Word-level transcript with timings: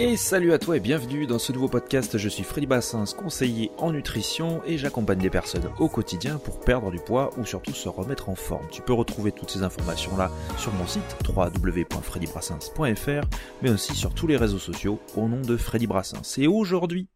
Et 0.00 0.16
salut 0.16 0.52
à 0.52 0.60
toi 0.60 0.76
et 0.76 0.80
bienvenue 0.80 1.26
dans 1.26 1.40
ce 1.40 1.50
nouveau 1.50 1.66
podcast. 1.66 2.18
Je 2.18 2.28
suis 2.28 2.44
Freddy 2.44 2.68
Bassins, 2.68 3.02
conseiller 3.16 3.72
en 3.78 3.90
nutrition 3.90 4.62
et 4.64 4.78
j'accompagne 4.78 5.18
des 5.18 5.28
personnes 5.28 5.68
au 5.80 5.88
quotidien 5.88 6.38
pour 6.38 6.60
perdre 6.60 6.92
du 6.92 7.00
poids 7.00 7.36
ou 7.36 7.44
surtout 7.44 7.72
se 7.72 7.88
remettre 7.88 8.28
en 8.28 8.36
forme. 8.36 8.68
Tu 8.70 8.80
peux 8.80 8.92
retrouver 8.92 9.32
toutes 9.32 9.50
ces 9.50 9.64
informations 9.64 10.16
là 10.16 10.30
sur 10.56 10.72
mon 10.74 10.86
site 10.86 11.16
www.freddybrassins.fr 11.28 13.28
mais 13.60 13.70
aussi 13.70 13.96
sur 13.96 14.14
tous 14.14 14.28
les 14.28 14.36
réseaux 14.36 14.60
sociaux 14.60 15.00
au 15.16 15.26
nom 15.26 15.40
de 15.40 15.56
Freddy 15.56 15.88
Brassins. 15.88 16.22
Et 16.40 16.46
aujourd'hui, 16.46 17.08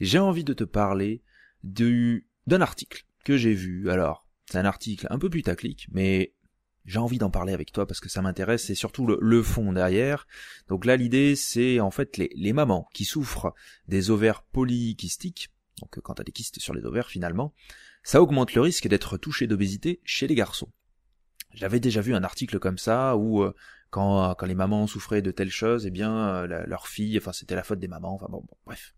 j'ai 0.00 0.18
envie 0.18 0.42
de 0.42 0.54
te 0.54 0.64
parler 0.64 1.22
d'un 1.62 2.60
article 2.60 3.04
que 3.24 3.36
j'ai 3.36 3.54
vu. 3.54 3.90
Alors, 3.90 4.26
c'est 4.50 4.58
un 4.58 4.64
article 4.64 5.06
un 5.08 5.20
peu 5.20 5.30
putaclic, 5.30 5.86
mais 5.92 6.34
j'ai 6.84 6.98
envie 6.98 7.18
d'en 7.18 7.30
parler 7.30 7.52
avec 7.52 7.72
toi 7.72 7.86
parce 7.86 8.00
que 8.00 8.08
ça 8.08 8.22
m'intéresse, 8.22 8.64
c'est 8.64 8.74
surtout 8.74 9.06
le, 9.06 9.42
fond 9.42 9.72
derrière. 9.72 10.26
Donc 10.68 10.84
là, 10.84 10.96
l'idée, 10.96 11.34
c'est 11.36 11.80
en 11.80 11.90
fait 11.90 12.18
les, 12.18 12.52
mamans 12.52 12.88
qui 12.92 13.04
souffrent 13.04 13.54
des 13.88 14.10
ovaires 14.10 14.42
polykystiques, 14.42 15.50
donc 15.80 15.98
quand 16.00 16.14
t'as 16.14 16.24
des 16.24 16.32
kystes 16.32 16.60
sur 16.60 16.74
les 16.74 16.84
ovaires 16.84 17.08
finalement, 17.08 17.54
ça 18.02 18.20
augmente 18.22 18.54
le 18.54 18.60
risque 18.60 18.86
d'être 18.86 19.16
touché 19.16 19.46
d'obésité 19.46 20.00
chez 20.04 20.26
les 20.26 20.34
garçons. 20.34 20.70
J'avais 21.54 21.80
déjà 21.80 22.00
vu 22.00 22.14
un 22.14 22.24
article 22.24 22.58
comme 22.58 22.78
ça 22.78 23.16
où 23.16 23.42
euh, 23.42 23.54
quand, 23.90 24.34
quand 24.34 24.46
les 24.46 24.56
mamans 24.56 24.86
souffraient 24.86 25.22
de 25.22 25.30
telles 25.30 25.50
choses, 25.50 25.86
eh 25.86 25.90
bien 25.90 26.12
euh, 26.28 26.66
leur 26.66 26.88
fille, 26.88 27.16
enfin 27.16 27.32
c'était 27.32 27.54
la 27.54 27.62
faute 27.62 27.78
des 27.78 27.88
mamans, 27.88 28.14
enfin 28.14 28.26
bon 28.28 28.44
bref. 28.66 28.94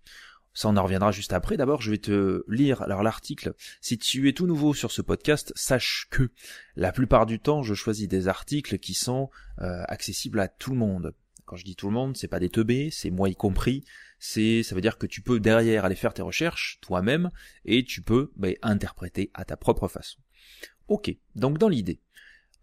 Ça, 0.56 0.70
on 0.70 0.76
en 0.78 0.82
reviendra 0.82 1.12
juste 1.12 1.34
après. 1.34 1.58
D'abord, 1.58 1.82
je 1.82 1.90
vais 1.90 1.98
te 1.98 2.42
lire 2.48 2.80
alors 2.80 3.02
l'article. 3.02 3.52
Si 3.82 3.98
tu 3.98 4.26
es 4.26 4.32
tout 4.32 4.46
nouveau 4.46 4.72
sur 4.72 4.90
ce 4.90 5.02
podcast, 5.02 5.52
sache 5.54 6.08
que 6.10 6.30
la 6.76 6.92
plupart 6.92 7.26
du 7.26 7.38
temps, 7.38 7.62
je 7.62 7.74
choisis 7.74 8.08
des 8.08 8.26
articles 8.26 8.78
qui 8.78 8.94
sont 8.94 9.28
euh, 9.60 9.82
accessibles 9.86 10.40
à 10.40 10.48
tout 10.48 10.70
le 10.70 10.78
monde. 10.78 11.12
Quand 11.44 11.56
je 11.56 11.64
dis 11.64 11.76
tout 11.76 11.88
le 11.88 11.92
monde, 11.92 12.16
c'est 12.16 12.26
pas 12.26 12.40
des 12.40 12.48
teubés, 12.48 12.88
c'est 12.90 13.10
moi 13.10 13.28
y 13.28 13.34
compris. 13.34 13.84
C'est, 14.18 14.62
ça 14.62 14.74
veut 14.74 14.80
dire 14.80 14.96
que 14.96 15.06
tu 15.06 15.20
peux 15.20 15.40
derrière 15.40 15.84
aller 15.84 15.94
faire 15.94 16.14
tes 16.14 16.22
recherches 16.22 16.78
toi-même 16.80 17.30
et 17.66 17.84
tu 17.84 18.00
peux 18.00 18.32
bah, 18.36 18.48
interpréter 18.62 19.30
à 19.34 19.44
ta 19.44 19.58
propre 19.58 19.88
façon. 19.88 20.20
Ok. 20.88 21.14
Donc 21.34 21.58
dans 21.58 21.68
l'idée, 21.68 22.00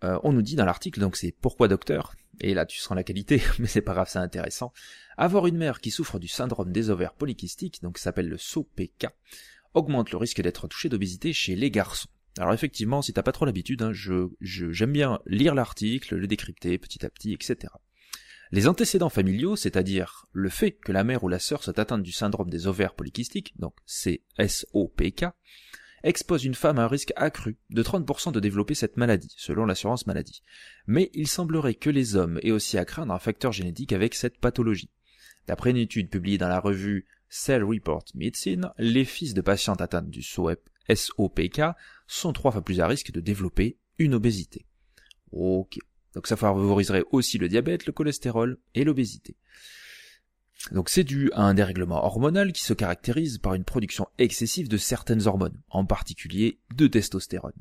euh, 0.04 0.18
on 0.24 0.34
nous 0.34 0.42
dit 0.42 0.56
dans 0.56 0.66
l'article, 0.66 1.00
donc 1.00 1.16
c'est 1.16 1.32
pourquoi 1.32 1.68
docteur, 1.68 2.16
et 2.42 2.54
là 2.54 2.66
tu 2.66 2.80
sens 2.80 2.96
la 2.96 3.04
qualité, 3.04 3.42
mais 3.60 3.68
c'est 3.68 3.82
pas 3.82 3.94
grave, 3.94 4.10
c'est 4.10 4.20
intéressant. 4.20 4.74
Avoir 5.18 5.48
une 5.48 5.58
mère 5.58 5.82
qui 5.82 5.92
souffre 5.92 6.20
du 6.20 6.28
syndrome 6.28 6.72
des 6.72 6.90
ovaires 6.90 7.14
polykystiques, 7.14 7.82
donc 7.82 7.98
s'appelle 7.98 8.30
le 8.30 8.38
SOPK, 8.38 9.08
augmente 9.74 10.12
le 10.12 10.18
risque 10.18 10.42
d'être 10.42 10.68
touché 10.68 10.90
d'obésité 10.90 11.34
chez 11.34 11.56
les 11.56 11.72
garçons. 11.72 12.10
Alors 12.38 12.54
effectivement, 12.54 13.02
si 13.02 13.14
t'as 13.14 13.22
pas 13.22 13.32
trop 13.32 13.46
l'habitude, 13.46 13.84
hein, 13.84 13.94
je, 13.94 14.30
j'aime 14.42 14.92
bien 14.92 15.20
lire 15.28 15.54
l'article, 15.54 16.16
le 16.16 16.28
décrypter 16.28 16.78
petit 16.80 17.06
à 17.06 17.10
petit, 17.10 17.34
etc. 17.34 17.72
Les 18.52 18.68
antécédents 18.68 19.10
familiaux, 19.10 19.56
c'est-à-dire 19.56 20.26
le 20.32 20.50
fait 20.50 20.72
que 20.72 20.92
la 20.92 21.04
mère 21.04 21.24
ou 21.24 21.28
la 21.28 21.40
sœur 21.40 21.64
soit 21.64 21.78
atteinte 21.80 22.04
du 22.04 22.12
syndrome 22.12 22.50
des 22.50 22.68
ovaires 22.68 22.94
polykystiques, 22.94 23.54
donc 23.58 23.74
SOPK, 23.88 25.26
expose 26.04 26.46
une 26.46 26.56
femme 26.56 26.80
à 26.80 26.84
un 26.84 26.88
risque 26.88 27.14
accru 27.16 27.58
de 27.70 27.84
30% 27.84 28.32
de 28.32 28.40
développer 28.40 28.76
cette 28.76 28.98
maladie, 28.98 29.34
selon 29.38 29.66
l'assurance 29.66 30.06
maladie. 30.06 30.44
Mais 30.86 31.10
il 31.14 31.28
semblerait 31.28 31.76
que 31.76 31.90
les 31.90 32.16
hommes 32.16 32.40
aient 32.44 32.52
aussi 32.52 32.78
à 32.78 32.86
craindre 32.86 33.14
un 33.14 33.20
facteur 33.20 33.52
génétique 33.52 33.94
avec 33.94 34.14
cette 34.14 34.40
pathologie. 34.40 34.90
D'après 35.48 35.72
une 35.72 35.78
étude 35.78 36.10
publiée 36.10 36.38
dans 36.38 36.50
la 36.50 36.60
revue 36.60 37.08
Cell 37.30 37.64
Report 37.64 38.06
Medicine, 38.16 38.70
les 38.78 39.06
fils 39.06 39.34
de 39.34 39.42
patientes 39.42 39.82
atteintes 39.82 40.10
du 40.10 40.22
SOPK 40.22 41.62
sont 42.08 42.34
trois 42.34 42.52
fois 42.52 42.64
plus 42.64 42.80
à 42.80 42.88
risque 42.88 43.12
de 43.12 43.22
développer 43.22 43.78
une 43.98 44.14
obésité. 44.14 44.66
Ok. 45.32 45.80
Donc 46.14 46.28
ça 46.28 46.38
favoriserait 46.38 47.04
aussi 47.12 47.38
le 47.38 47.50
diabète, 47.50 47.86
le 47.88 47.94
cholestérol 47.94 48.60
et 48.76 48.84
l'obésité. 48.84 49.36
Donc 50.72 50.90
c'est 50.90 51.04
dû 51.04 51.30
à 51.34 51.44
un 51.44 51.54
dérèglement 51.54 52.06
hormonal 52.06 52.54
qui 52.54 52.64
se 52.64 52.74
caractérise 52.74 53.38
par 53.38 53.54
une 53.54 53.66
production 53.66 54.08
excessive 54.18 54.70
de 54.70 54.78
certaines 54.78 55.28
hormones, 55.28 55.60
en 55.70 55.86
particulier 55.86 56.60
de 56.76 56.88
testostérone. 56.88 57.54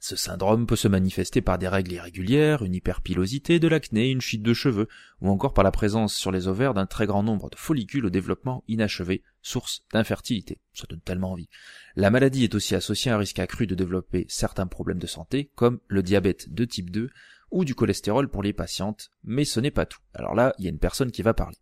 Ce 0.00 0.14
syndrome 0.14 0.66
peut 0.66 0.76
se 0.76 0.86
manifester 0.86 1.40
par 1.40 1.58
des 1.58 1.66
règles 1.66 1.92
irrégulières, 1.92 2.62
une 2.62 2.74
hyperpilosité, 2.74 3.58
de 3.58 3.66
l'acné, 3.66 4.10
une 4.10 4.20
chute 4.20 4.42
de 4.42 4.54
cheveux, 4.54 4.88
ou 5.20 5.28
encore 5.28 5.54
par 5.54 5.64
la 5.64 5.72
présence 5.72 6.14
sur 6.14 6.30
les 6.30 6.46
ovaires 6.46 6.72
d'un 6.72 6.86
très 6.86 7.06
grand 7.06 7.24
nombre 7.24 7.50
de 7.50 7.56
follicules 7.56 8.06
au 8.06 8.10
développement 8.10 8.62
inachevé, 8.68 9.24
source 9.42 9.82
d'infertilité. 9.92 10.60
Ça 10.72 10.86
donne 10.88 11.00
tellement 11.00 11.32
envie. 11.32 11.48
La 11.96 12.10
maladie 12.10 12.44
est 12.44 12.54
aussi 12.54 12.76
associée 12.76 13.10
à 13.10 13.16
un 13.16 13.18
risque 13.18 13.40
accru 13.40 13.66
de 13.66 13.74
développer 13.74 14.24
certains 14.28 14.68
problèmes 14.68 15.00
de 15.00 15.08
santé, 15.08 15.50
comme 15.56 15.80
le 15.88 16.04
diabète 16.04 16.52
de 16.54 16.64
type 16.64 16.90
2 16.90 17.10
ou 17.50 17.64
du 17.64 17.74
cholestérol 17.74 18.28
pour 18.28 18.42
les 18.42 18.52
patientes, 18.52 19.10
mais 19.24 19.44
ce 19.44 19.58
n'est 19.58 19.70
pas 19.70 19.86
tout. 19.86 20.00
Alors 20.14 20.34
là, 20.34 20.54
il 20.58 20.64
y 20.64 20.68
a 20.68 20.70
une 20.70 20.78
personne 20.78 21.10
qui 21.10 21.22
va 21.22 21.34
parler, 21.34 21.56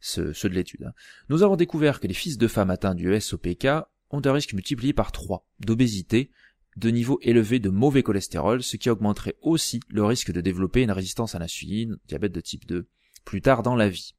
ceux, 0.00 0.32
de 0.32 0.54
l'étude. 0.54 0.84
Hein. 0.84 0.92
Nous 1.28 1.42
avons 1.42 1.56
découvert 1.56 2.00
que 2.00 2.06
les 2.06 2.14
fils 2.14 2.38
de 2.38 2.48
femmes 2.48 2.70
atteints 2.70 2.94
du 2.94 3.20
SOPK 3.20 3.66
ont 4.10 4.22
un 4.24 4.32
risque 4.32 4.54
multiplié 4.54 4.92
par 4.92 5.12
3 5.12 5.46
d'obésité, 5.60 6.30
de 6.76 6.90
niveau 6.90 7.18
élevé 7.22 7.58
de 7.58 7.68
mauvais 7.68 8.02
cholestérol, 8.02 8.62
ce 8.62 8.76
qui 8.76 8.90
augmenterait 8.90 9.36
aussi 9.42 9.80
le 9.88 10.04
risque 10.04 10.32
de 10.32 10.40
développer 10.40 10.82
une 10.82 10.92
résistance 10.92 11.34
à 11.34 11.38
l'insuline, 11.38 11.98
diabète 12.08 12.32
de 12.32 12.40
type 12.40 12.66
2, 12.66 12.88
plus 13.24 13.42
tard 13.42 13.62
dans 13.62 13.76
la 13.76 13.88
vie. 13.88 14.14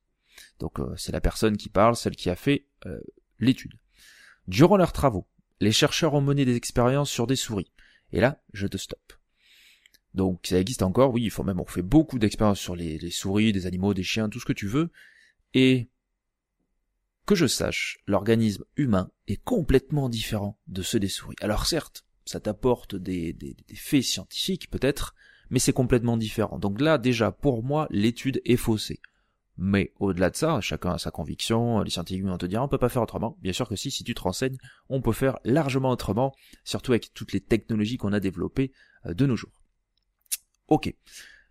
Donc 0.60 0.80
euh, 0.80 0.94
c'est 0.98 1.12
la 1.12 1.22
personne 1.22 1.58
qui 1.58 1.70
parle, 1.70 1.96
celle 1.96 2.16
qui 2.16 2.30
a 2.30 2.36
fait 2.36 2.68
euh, 2.86 3.00
l'étude. 3.40 3.74
Durant 4.48 4.78
leurs 4.78 4.94
travaux, 4.94 5.28
les 5.60 5.72
chercheurs 5.72 6.14
ont 6.14 6.22
mené 6.22 6.46
des 6.46 6.56
expériences 6.56 7.10
sur 7.10 7.28
des 7.28 7.36
souris. 7.36 7.72
Et 8.12 8.20
là, 8.20 8.42
je 8.54 8.68
te 8.68 8.78
stoppe. 8.78 9.14
Donc 10.14 10.42
ça 10.44 10.60
existe 10.60 10.82
encore, 10.82 11.14
oui, 11.14 11.24
il 11.24 11.32
faut 11.32 11.44
même, 11.44 11.60
on 11.60 11.66
fait 11.66 11.82
beaucoup 11.82 12.20
d'expériences 12.20 12.60
sur 12.60 12.76
les, 12.76 12.98
les 12.98 13.12
souris, 13.12 13.54
des 13.54 13.66
animaux, 13.66 13.94
des 13.94 14.04
chiens, 14.04 14.30
tout 14.30 14.40
ce 14.40 14.46
que 14.46 14.54
tu 14.54 14.68
veux. 14.68 14.92
Et 15.54 15.90
que 17.26 17.36
je 17.36 17.48
sache, 17.48 18.00
l'organisme 18.08 18.66
humain 18.76 19.10
est 19.28 19.42
complètement 19.42 20.10
différent 20.10 20.60
de 20.68 20.82
ceux 20.82 21.00
des 21.00 21.08
souris. 21.08 21.36
Alors 21.42 21.66
certes, 21.66 22.06
ça 22.26 22.40
t'apporte 22.40 22.96
des, 22.96 23.34
des, 23.34 23.56
faits 23.76 24.04
scientifiques 24.04 24.70
peut-être, 24.70 25.16
mais 25.50 25.60
c'est 25.60 25.74
complètement 25.74 26.18
différent. 26.18 26.60
Donc 26.60 26.82
là, 26.82 26.98
déjà, 26.98 27.32
pour 27.32 27.64
moi, 27.64 27.88
l'étude 27.90 28.42
est 28.46 28.58
faussée. 28.58 29.00
Mais 29.58 29.94
au-delà 30.00 30.30
de 30.30 30.36
ça, 30.36 30.60
chacun 30.62 30.94
a 30.94 30.98
sa 30.98 31.12
conviction, 31.12 31.82
les 31.82 31.92
scientifiques 31.92 32.26
vont 32.26 32.38
te 32.38 32.46
dire 32.46 32.64
on 32.64 32.68
peut 32.68 32.78
pas 32.78 32.90
faire 32.90 33.02
autrement. 33.02 33.38
Bien 33.42 33.54
sûr 33.54 33.68
que 33.68 33.76
si, 33.76 33.92
si 33.92 34.04
tu 34.04 34.16
te 34.16 34.22
renseignes, 34.22 34.58
on 34.90 35.02
peut 35.02 35.12
faire 35.12 35.38
largement 35.44 35.92
autrement, 35.92 36.34
surtout 36.64 36.94
avec 36.94 37.14
toutes 37.14 37.34
les 37.34 37.42
technologies 37.42 37.98
qu'on 37.98 38.14
a 38.14 38.20
développées 38.20 38.72
euh, 39.06 39.14
de 39.14 39.26
nos 39.26 39.36
jours. 39.36 39.52
Ok. 40.68 40.94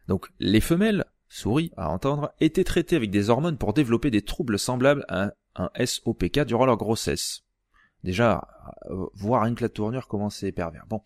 Donc 0.09 0.33
les 0.41 0.61
femelles, 0.61 1.05
souris 1.31 1.73
à 1.77 1.89
entendre, 1.89 2.35
étaient 2.41 2.65
traitées 2.65 2.97
avec 2.97 3.11
des 3.11 3.31
hormones 3.31 3.57
pour 3.57 3.73
développer 3.73 4.11
des 4.11 4.23
troubles 4.23 4.59
semblables 4.59 5.07
à 5.09 5.33
un 5.55 5.71
SOPK 5.83 6.41
durant 6.41 6.67
leur 6.67 6.77
grossesse. 6.77 7.45
Déjà, 8.05 8.47
euh, 8.91 9.07
voir 9.15 9.47
une 9.47 9.55
que 9.55 9.63
la 9.63 9.69
tournure, 9.69 10.09
comment 10.09 10.29
c'est 10.29 10.53
pervers. 10.53 10.87
Bon. 10.87 11.03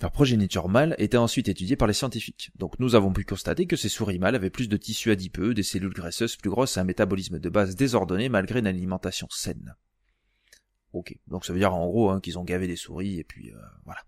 Leur 0.00 0.12
progéniture 0.12 0.68
mâle 0.68 0.94
était 0.98 1.16
ensuite 1.16 1.48
étudiée 1.48 1.74
par 1.74 1.88
les 1.88 1.94
scientifiques. 1.94 2.52
Donc 2.54 2.78
nous 2.78 2.94
avons 2.94 3.12
pu 3.12 3.24
constater 3.24 3.66
que 3.66 3.74
ces 3.74 3.88
souris 3.88 4.20
mâles 4.20 4.36
avaient 4.36 4.48
plus 4.48 4.68
de 4.68 4.76
tissus 4.76 5.10
adipeux, 5.10 5.54
des 5.54 5.64
cellules 5.64 5.92
graisseuses 5.92 6.36
plus 6.36 6.50
grosses 6.50 6.76
et 6.76 6.80
un 6.80 6.84
métabolisme 6.84 7.40
de 7.40 7.48
base 7.48 7.74
désordonné 7.74 8.28
malgré 8.28 8.60
une 8.60 8.68
alimentation 8.68 9.26
saine. 9.30 9.74
Ok, 10.92 11.18
donc 11.26 11.44
ça 11.44 11.52
veut 11.52 11.58
dire 11.58 11.74
en 11.74 11.86
gros 11.88 12.10
hein, 12.10 12.20
qu'ils 12.20 12.38
ont 12.38 12.44
gavé 12.44 12.68
des 12.68 12.76
souris 12.76 13.18
et 13.18 13.24
puis 13.24 13.50
euh, 13.50 13.58
voilà. 13.84 14.00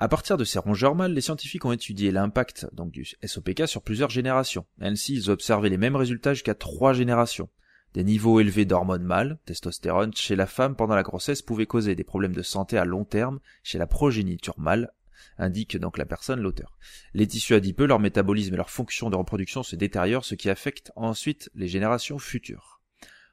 À 0.00 0.06
partir 0.06 0.36
de 0.36 0.44
ces 0.44 0.60
rongeurs 0.60 0.94
mâles, 0.94 1.12
les 1.12 1.20
scientifiques 1.20 1.64
ont 1.64 1.72
étudié 1.72 2.12
l'impact 2.12 2.68
donc 2.72 2.92
du 2.92 3.04
SOPK 3.24 3.66
sur 3.66 3.82
plusieurs 3.82 4.10
générations. 4.10 4.64
Ainsi, 4.80 5.14
ils 5.14 5.28
ont 5.28 5.32
observé 5.32 5.70
les 5.70 5.76
mêmes 5.76 5.96
résultats 5.96 6.34
jusqu'à 6.34 6.54
trois 6.54 6.92
générations. 6.92 7.48
Des 7.94 8.04
niveaux 8.04 8.38
élevés 8.38 8.64
d'hormones 8.64 9.02
mâles, 9.02 9.38
testostérone, 9.44 10.14
chez 10.14 10.36
la 10.36 10.46
femme 10.46 10.76
pendant 10.76 10.94
la 10.94 11.02
grossesse 11.02 11.42
pouvaient 11.42 11.66
causer 11.66 11.96
des 11.96 12.04
problèmes 12.04 12.34
de 12.34 12.42
santé 12.42 12.78
à 12.78 12.84
long 12.84 13.04
terme 13.04 13.40
chez 13.64 13.78
la 13.78 13.88
progéniture 13.88 14.54
mâle, 14.56 14.92
indique 15.36 15.76
donc 15.76 15.98
la 15.98 16.06
personne 16.06 16.40
l'auteur. 16.40 16.78
Les 17.12 17.26
tissus 17.26 17.54
adipeux, 17.54 17.86
leur 17.86 17.98
métabolisme 17.98 18.54
et 18.54 18.58
leur 18.58 18.70
fonction 18.70 19.10
de 19.10 19.16
reproduction 19.16 19.64
se 19.64 19.74
détériorent, 19.74 20.24
ce 20.24 20.36
qui 20.36 20.48
affecte 20.48 20.92
ensuite 20.94 21.50
les 21.56 21.66
générations 21.66 22.20
futures. 22.20 22.80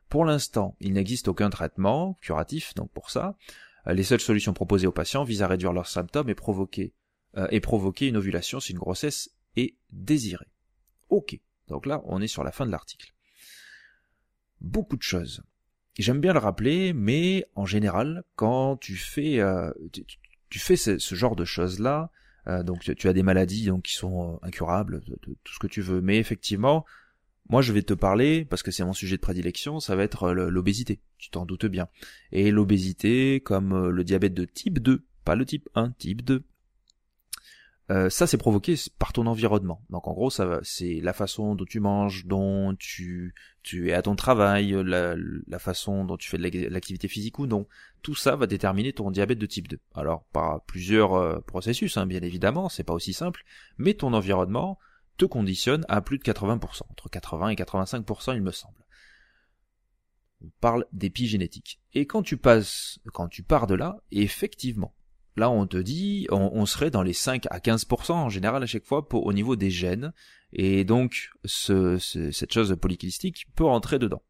Pour 0.10 0.25
l'instant, 0.25 0.75
il 0.80 0.94
n'existe 0.94 1.28
aucun 1.28 1.51
traitement 1.51 2.18
curatif, 2.22 2.74
donc 2.74 2.92
pour 2.92 3.12
ça. 3.12 3.36
Les 3.88 4.04
seules 4.04 4.20
solutions 4.20 4.54
proposées 4.54 4.88
aux 4.88 4.92
patients 4.92 5.24
visent 5.24 5.44
à 5.44 5.48
réduire 5.48 5.74
leurs 5.74 5.88
symptômes 5.88 6.30
et 6.30 6.36
provoquer, 6.36 6.94
euh, 7.38 7.48
et 7.52 7.60
provoquer 7.60 8.08
une 8.08 8.18
ovulation 8.18 8.60
si 8.60 8.72
une 8.72 8.80
grossesse 8.80 9.30
est 9.56 9.76
désirée. 9.92 10.50
Ok. 11.10 11.40
Donc 11.68 11.86
là, 11.86 12.02
on 12.06 12.22
est 12.22 12.28
sur 12.28 12.44
la 12.44 12.52
fin 12.52 12.66
de 12.66 12.72
l'article 12.72 13.16
beaucoup 14.66 14.98
de 14.98 15.02
choses. 15.02 15.44
J'aime 15.98 16.20
bien 16.20 16.34
le 16.34 16.40
rappeler, 16.40 16.92
mais 16.94 17.46
en 17.56 17.66
général, 17.66 18.24
quand 18.36 18.76
tu 18.78 18.96
fais, 18.96 19.40
euh, 19.40 19.72
tu, 20.50 20.60
fais 20.60 20.76
ce, 20.76 20.98
genre 21.16 21.36
de 21.36 21.46
choses-là, 21.46 22.12
euh, 22.48 22.64
donc 22.64 22.82
tu, 22.82 23.08
as 23.08 23.14
des 23.14 23.24
maladies 23.24 23.68
donc 23.68 23.84
qui 23.84 23.94
sont 23.94 24.34
euh, 24.34 24.38
incurables, 24.46 25.02
tout 25.22 25.54
ce 25.54 25.60
que 25.60 25.68
tu 25.68 25.82
veux, 25.82 26.02
mais 26.02 26.18
effectivement, 26.18 26.86
moi 27.50 27.62
je 27.62 27.74
vais 27.74 27.83
te 27.83 27.94
parler 27.94 28.45
parce 28.45 28.63
que 28.63 28.71
c'est 28.71 28.83
mon 28.83 28.94
sujet 28.94 29.18
de 29.18 29.21
prédilection, 29.21 29.80
ça 29.80 29.95
va 29.95 30.03
être 30.03 30.31
l'obésité. 30.31 31.00
Tu 31.18 31.30
t'en 31.30 31.45
doutes 31.45 31.65
bien. 31.65 31.88
Et 32.31 32.51
l'obésité, 32.51 33.39
comme 33.39 33.89
le 33.89 34.03
diabète 34.03 34.33
de 34.33 34.45
type 34.45 34.80
2, 34.80 35.06
pas 35.24 35.36
le 35.36 35.45
type 35.45 35.69
1, 35.75 35.92
type 35.92 36.24
2, 36.24 36.44
euh, 37.92 38.09
ça 38.09 38.25
c'est 38.25 38.38
provoqué 38.38 38.75
par 38.97 39.13
ton 39.13 39.27
environnement. 39.27 39.83
Donc 39.89 40.07
en 40.07 40.13
gros, 40.13 40.31
ça 40.31 40.59
c'est 40.63 41.00
la 41.01 41.13
façon 41.13 41.53
dont 41.53 41.65
tu 41.65 41.80
manges, 41.80 42.25
dont 42.25 42.75
tu 42.80 43.33
es 43.71 43.94
à 43.94 44.01
ton 44.01 44.15
travail, 44.15 44.75
la, 44.83 45.59
façon 45.59 46.03
dont 46.03 46.18
tu 46.18 46.30
fais 46.30 46.38
de 46.38 46.69
l'activité 46.69 47.07
physique 47.07 47.38
ou 47.38 47.45
non. 47.45 47.68
Tout 48.01 48.15
ça 48.15 48.36
va 48.36 48.48
déterminer 48.48 48.94
ton 48.94 49.12
diabète 49.12 49.38
de 49.38 49.45
type 49.45 49.68
2. 49.68 49.80
Alors 49.94 50.24
par 50.33 50.63
plusieurs 50.65 51.13
euh, 51.13 51.39
processus, 51.41 51.98
hein, 51.98 52.07
bien 52.07 52.21
évidemment, 52.21 52.69
c'est 52.69 52.83
pas 52.83 52.94
aussi 52.94 53.13
simple, 53.13 53.44
mais 53.77 53.94
ton 53.94 54.13
environnement 54.13 54.80
te 55.17 55.25
conditionne 55.25 55.85
à 55.88 56.01
plus 56.01 56.17
de 56.17 56.23
80%, 56.23 56.81
entre 56.89 57.09
80 57.09 57.50
et 57.50 57.56
85% 57.56 58.35
il 58.35 58.41
me 58.41 58.51
semble. 58.51 58.85
On 60.44 60.50
parle 60.59 60.85
d'épigénétique. 60.91 61.79
Et 61.94 62.06
quand 62.06 62.21
tu 62.21 62.38
passes, 62.38 63.00
quand 63.13 63.27
tu 63.27 63.41
pars 63.44 63.67
de 63.67 63.75
là, 63.75 63.97
effectivement, 64.12 64.94
Là, 65.38 65.50
on 65.50 65.67
te 65.67 65.77
dit, 65.77 66.27
on, 66.31 66.65
serait 66.65 66.91
dans 66.91 67.03
les 67.03 67.13
5 67.13 67.47
à 67.50 67.59
15% 67.59 68.13
en 68.13 68.29
général 68.29 68.63
à 68.63 68.65
chaque 68.65 68.85
fois 68.85 69.06
au 69.12 69.33
niveau 69.33 69.57
des 69.57 69.69
gènes. 69.69 70.13
Et 70.53 70.85
donc, 70.85 71.29
ce, 71.44 71.97
cette 71.97 72.53
chose 72.53 72.75
polycystique 72.79 73.45
peut 73.53 73.65
rentrer 73.65 74.00
dedans. 74.00 74.23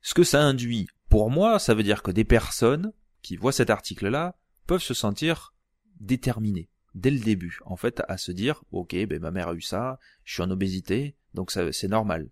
Ce 0.00 0.14
que 0.14 0.24
ça 0.24 0.42
induit, 0.42 0.86
pour 1.10 1.30
moi, 1.30 1.58
ça 1.58 1.74
veut 1.74 1.82
dire 1.82 2.02
que 2.02 2.10
des 2.10 2.24
personnes 2.24 2.92
qui 3.20 3.36
voient 3.36 3.52
cet 3.52 3.68
article-là 3.68 4.38
peuvent 4.66 4.82
se 4.82 4.94
sentir 4.94 5.52
déterminées 6.00 6.70
dès 6.98 7.10
le 7.10 7.20
début, 7.20 7.58
en 7.64 7.76
fait, 7.76 8.02
à 8.08 8.18
se 8.18 8.32
dire, 8.32 8.64
ok, 8.72 8.94
ben 9.06 9.20
ma 9.20 9.30
mère 9.30 9.48
a 9.48 9.54
eu 9.54 9.60
ça, 9.60 9.98
je 10.24 10.34
suis 10.34 10.42
en 10.42 10.50
obésité, 10.50 11.16
donc 11.34 11.50
c'est 11.50 11.88
normal. 11.88 12.28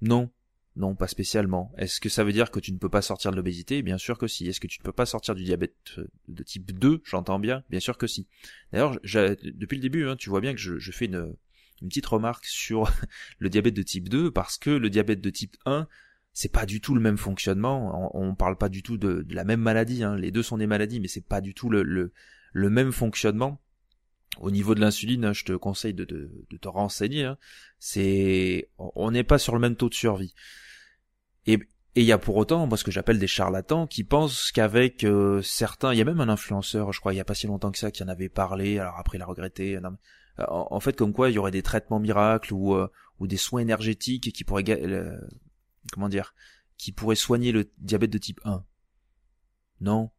Non, 0.00 0.30
non, 0.76 0.94
pas 0.94 1.08
spécialement. 1.08 1.72
Est-ce 1.76 2.00
que 2.00 2.08
ça 2.08 2.22
veut 2.22 2.32
dire 2.32 2.52
que 2.52 2.60
tu 2.60 2.72
ne 2.72 2.78
peux 2.78 2.88
pas 2.88 3.02
sortir 3.02 3.32
de 3.32 3.36
l'obésité? 3.36 3.82
Bien 3.82 3.98
sûr 3.98 4.16
que 4.16 4.28
si. 4.28 4.46
Est-ce 4.46 4.60
que 4.60 4.68
tu 4.68 4.78
ne 4.80 4.84
peux 4.84 4.92
pas 4.92 5.06
sortir 5.06 5.34
du 5.34 5.42
diabète 5.42 5.74
euh, 5.98 6.06
de 6.28 6.42
type 6.44 6.70
2 6.78 7.02
J'entends 7.04 7.40
bien. 7.40 7.64
Bien 7.68 7.80
sûr 7.80 7.98
que 7.98 8.06
si. 8.06 8.28
D'ailleurs, 8.72 8.96
depuis 9.02 9.74
le 9.74 9.82
début, 9.82 10.06
hein, 10.06 10.14
tu 10.14 10.30
vois 10.30 10.40
bien 10.40 10.54
que 10.54 10.60
je, 10.60 10.92
fais 10.92 11.06
une, 11.06 11.34
petite 11.80 12.06
remarque 12.06 12.46
sur 12.46 12.88
le 13.40 13.48
diabète 13.50 13.74
de 13.74 13.82
type 13.82 14.08
2 14.08 14.30
parce 14.30 14.56
que 14.56 14.70
le 14.70 14.88
diabète 14.88 15.20
de 15.20 15.30
type 15.30 15.56
1, 15.66 15.88
c'est 16.32 16.52
pas 16.52 16.64
du 16.64 16.80
tout 16.80 16.94
le 16.94 17.00
même 17.00 17.18
fonctionnement. 17.18 18.12
On, 18.14 18.28
on 18.28 18.34
parle 18.36 18.56
pas 18.56 18.68
du 18.68 18.84
tout 18.84 18.98
de, 18.98 19.26
la 19.30 19.42
même 19.42 19.60
maladie. 19.60 20.04
Hein. 20.04 20.16
Les 20.16 20.30
deux 20.30 20.44
sont 20.44 20.58
des 20.58 20.68
maladies, 20.68 21.00
mais 21.00 21.08
c'est 21.08 21.26
pas 21.26 21.40
du 21.40 21.54
tout 21.54 21.70
le 21.70 22.12
même 22.54 22.92
fonctionnement. 22.92 23.60
Au 24.40 24.50
niveau 24.50 24.74
de 24.74 24.80
l'insuline, 24.80 25.24
hein, 25.24 25.32
je 25.32 25.44
te 25.44 25.52
conseille 25.52 25.94
de, 25.94 26.04
de, 26.04 26.56
te 26.56 26.68
renseigner. 26.68 27.32
C'est, 27.78 28.70
on 28.78 29.10
n'est 29.10 29.24
pas 29.24 29.38
sur 29.38 29.54
le 29.54 29.60
même 29.60 29.76
taux 29.76 29.88
de 29.88 29.94
survie. 29.94 30.34
Et 31.46 31.58
il 31.94 32.04
y 32.04 32.12
a 32.12 32.18
pour 32.18 32.36
autant, 32.36 32.66
moi, 32.66 32.78
ce 32.78 32.84
que 32.84 32.90
j'appelle 32.90 33.18
des 33.18 33.26
charlatans 33.26 33.86
qui 33.86 34.04
pensent 34.04 34.52
qu'avec 34.52 35.02
euh, 35.02 35.42
certains, 35.42 35.92
il 35.92 35.98
y 35.98 36.02
a 36.02 36.04
même 36.04 36.20
un 36.20 36.28
influenceur, 36.28 36.92
je 36.92 37.00
crois, 37.00 37.12
il 37.12 37.16
y 37.16 37.20
a 37.20 37.24
pas 37.24 37.34
si 37.34 37.48
longtemps 37.48 37.72
que 37.72 37.78
ça, 37.78 37.90
qui 37.90 38.04
en 38.04 38.08
avait 38.08 38.28
parlé. 38.28 38.78
Alors 38.78 38.98
après, 38.98 39.18
il 39.18 39.22
a 39.22 39.26
regretté. 39.26 39.76
Euh, 39.76 40.44
en, 40.46 40.78
fait, 40.78 40.96
comme 40.96 41.12
quoi, 41.12 41.30
il 41.30 41.34
y 41.34 41.38
aurait 41.38 41.50
des 41.50 41.62
traitements 41.62 41.98
miracles 41.98 42.54
ou 42.54 42.74
euh, 42.74 42.88
ou 43.18 43.26
des 43.26 43.36
soins 43.36 43.60
énergétiques 43.60 44.32
qui 44.32 44.44
pourraient, 44.44 44.62
comment 45.92 46.08
dire, 46.08 46.34
qui 46.76 46.92
pourraient 46.92 47.16
soigner 47.16 47.50
le 47.50 47.68
diabète 47.78 48.10
de 48.10 48.18
type 48.18 48.40
1. 48.44 48.64
Non, 49.80 50.10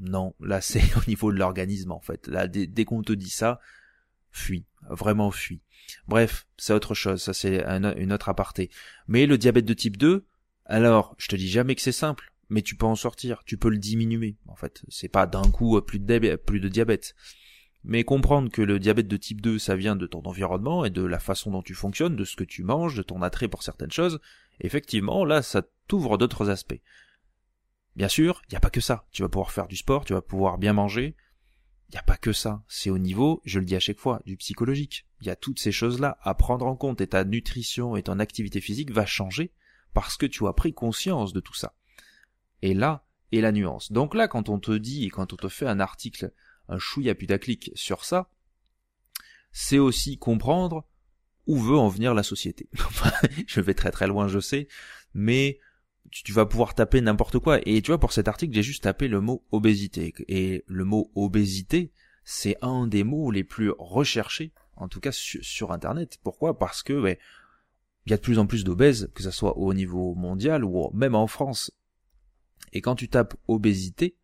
non. 0.00 0.34
Là, 0.40 0.60
c'est 0.60 0.96
au 0.96 1.02
niveau 1.08 1.32
de 1.32 1.38
l'organisme, 1.38 1.92
en 1.92 2.00
fait. 2.00 2.26
Là, 2.26 2.48
dès, 2.48 2.84
qu'on 2.84 3.02
te 3.02 3.12
dit 3.12 3.30
ça, 3.30 3.60
fuis, 4.30 4.64
vraiment 4.88 5.30
fuis. 5.30 5.60
Bref, 6.06 6.46
c'est 6.56 6.72
autre 6.72 6.94
chose, 6.94 7.20
ça 7.20 7.32
c'est 7.32 7.64
une 7.64 8.12
autre 8.12 8.28
aparté. 8.28 8.70
Mais 9.08 9.26
le 9.26 9.38
diabète 9.38 9.64
de 9.64 9.74
type 9.74 9.96
2, 9.96 10.24
alors, 10.66 11.16
je 11.18 11.26
te 11.26 11.34
dis 11.34 11.48
jamais 11.48 11.74
que 11.74 11.82
c'est 11.82 11.90
simple, 11.90 12.32
mais 12.48 12.62
tu 12.62 12.76
peux 12.76 12.86
en 12.86 12.94
sortir, 12.94 13.42
tu 13.44 13.56
peux 13.56 13.70
le 13.70 13.78
diminuer. 13.78 14.36
En 14.46 14.54
fait, 14.54 14.82
c'est 14.88 15.08
pas 15.08 15.26
d'un 15.26 15.42
coup 15.42 15.76
euh, 15.76 15.80
plus 15.80 15.98
de 15.98 16.68
diabète. 16.68 17.16
Mais 17.82 18.04
comprendre 18.04 18.50
que 18.50 18.62
le 18.62 18.78
diabète 18.78 19.08
de 19.08 19.16
type 19.16 19.40
2, 19.40 19.58
ça 19.58 19.74
vient 19.74 19.96
de 19.96 20.06
ton 20.06 20.22
environnement 20.26 20.84
et 20.84 20.90
de 20.90 21.02
la 21.02 21.18
façon 21.18 21.50
dont 21.50 21.62
tu 21.62 21.74
fonctionnes, 21.74 22.14
de 22.14 22.24
ce 22.24 22.36
que 22.36 22.44
tu 22.44 22.62
manges, 22.62 22.94
de 22.94 23.02
ton 23.02 23.22
attrait 23.22 23.48
pour 23.48 23.62
certaines 23.62 23.90
choses, 23.90 24.20
effectivement, 24.60 25.24
là, 25.24 25.42
ça 25.42 25.62
t'ouvre 25.88 26.18
d'autres 26.18 26.50
aspects. 26.50 26.80
Bien 27.96 28.08
sûr, 28.08 28.42
il 28.48 28.52
n'y 28.52 28.56
a 28.56 28.60
pas 28.60 28.70
que 28.70 28.80
ça. 28.80 29.06
Tu 29.10 29.22
vas 29.22 29.28
pouvoir 29.28 29.50
faire 29.50 29.68
du 29.68 29.76
sport, 29.76 30.04
tu 30.04 30.12
vas 30.12 30.22
pouvoir 30.22 30.58
bien 30.58 30.72
manger. 30.72 31.16
Il 31.88 31.92
n'y 31.92 31.98
a 31.98 32.02
pas 32.02 32.16
que 32.16 32.32
ça. 32.32 32.62
C'est 32.68 32.90
au 32.90 32.98
niveau, 32.98 33.42
je 33.44 33.58
le 33.58 33.64
dis 33.64 33.74
à 33.74 33.80
chaque 33.80 33.98
fois, 33.98 34.22
du 34.24 34.36
psychologique. 34.36 35.06
Il 35.20 35.26
y 35.26 35.30
a 35.30 35.36
toutes 35.36 35.58
ces 35.58 35.72
choses-là 35.72 36.18
à 36.22 36.34
prendre 36.34 36.66
en 36.66 36.76
compte 36.76 37.00
et 37.00 37.08
ta 37.08 37.24
nutrition 37.24 37.96
et 37.96 38.02
ton 38.02 38.20
activité 38.20 38.60
physique 38.60 38.92
va 38.92 39.06
changer 39.06 39.52
parce 39.92 40.16
que 40.16 40.26
tu 40.26 40.46
as 40.46 40.52
pris 40.52 40.72
conscience 40.72 41.32
de 41.32 41.40
tout 41.40 41.54
ça. 41.54 41.74
Et 42.62 42.74
là 42.74 43.04
est 43.32 43.40
la 43.40 43.52
nuance. 43.52 43.92
Donc 43.92 44.14
là, 44.14 44.28
quand 44.28 44.48
on 44.48 44.58
te 44.58 44.72
dit 44.72 45.04
et 45.04 45.10
quand 45.10 45.32
on 45.32 45.36
te 45.36 45.48
fait 45.48 45.66
un 45.66 45.80
article, 45.80 46.32
un 46.68 46.78
chouïa 46.78 47.14
putaclic 47.14 47.72
sur 47.74 48.04
ça, 48.04 48.30
c'est 49.52 49.78
aussi 49.78 50.18
comprendre 50.18 50.86
où 51.46 51.58
veut 51.58 51.76
en 51.76 51.88
venir 51.88 52.14
la 52.14 52.22
société. 52.22 52.68
je 53.46 53.60
vais 53.60 53.74
très 53.74 53.90
très 53.90 54.06
loin, 54.06 54.28
je 54.28 54.38
sais, 54.40 54.68
mais 55.14 55.58
tu, 56.10 56.32
vas 56.32 56.46
pouvoir 56.46 56.74
taper 56.74 57.00
n'importe 57.00 57.38
quoi. 57.38 57.60
Et 57.66 57.82
tu 57.82 57.90
vois, 57.90 57.98
pour 57.98 58.12
cet 58.12 58.28
article, 58.28 58.54
j'ai 58.54 58.62
juste 58.62 58.84
tapé 58.84 59.08
le 59.08 59.20
mot 59.20 59.44
obésité. 59.52 60.14
Et 60.28 60.64
le 60.66 60.84
mot 60.84 61.10
obésité, 61.14 61.92
c'est 62.24 62.56
un 62.62 62.86
des 62.86 63.04
mots 63.04 63.30
les 63.30 63.44
plus 63.44 63.72
recherchés, 63.78 64.52
en 64.76 64.88
tout 64.88 65.00
cas 65.00 65.12
sur, 65.12 65.72
Internet. 65.72 66.18
Pourquoi? 66.22 66.58
Parce 66.58 66.82
que 66.82 67.16
il 68.06 68.10
y 68.10 68.14
a 68.14 68.16
de 68.16 68.22
plus 68.22 68.38
en 68.38 68.46
plus 68.46 68.64
d'obèses, 68.64 69.10
que 69.14 69.22
ce 69.22 69.30
soit 69.30 69.56
au 69.58 69.74
niveau 69.74 70.14
mondial 70.14 70.64
ou 70.64 70.90
même 70.94 71.14
en 71.14 71.26
France. 71.26 71.70
Et 72.72 72.80
quand 72.80 72.94
tu 72.94 73.08
tapes 73.08 73.34
obésité, 73.46 74.16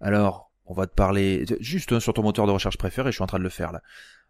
alors 0.00 0.52
on 0.66 0.74
va 0.74 0.86
te 0.86 0.94
parler 0.94 1.44
juste 1.60 1.92
hein, 1.92 2.00
sur 2.00 2.12
ton 2.12 2.22
moteur 2.22 2.46
de 2.46 2.52
recherche 2.52 2.76
préféré, 2.76 3.10
je 3.10 3.16
suis 3.16 3.22
en 3.22 3.26
train 3.26 3.38
de 3.38 3.44
le 3.44 3.48
faire 3.48 3.72
là. 3.72 3.82